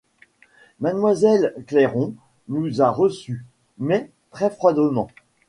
[0.79, 2.15] Mlle Clairon
[2.47, 3.45] nous reçut,
[3.77, 5.09] mais très froidement.